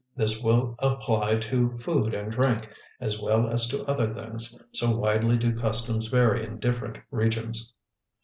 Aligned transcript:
This 0.15 0.41
will 0.41 0.73
apply 0.79 1.35
to 1.35 1.77
food 1.77 2.15
and 2.15 2.31
drink, 2.31 2.67
as 2.99 3.21
well 3.21 3.47
as 3.47 3.67
to 3.67 3.85
other 3.85 4.11
things, 4.11 4.59
so 4.71 4.97
widely 4.97 5.37
do 5.37 5.55
customs 5.55 6.07
vary 6.07 6.43
in 6.43 6.57
different 6.57 6.97
regions. 7.11 7.71